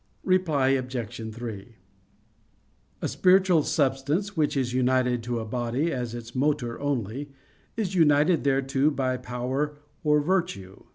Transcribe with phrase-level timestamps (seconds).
[0.23, 1.21] Reply Obj.
[1.31, 1.75] 3:
[3.03, 7.29] A spiritual substance which is united to a body as its motor only,
[7.77, 10.85] is united thereto by power or virtue.